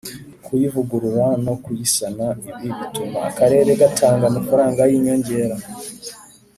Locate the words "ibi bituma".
2.65-3.17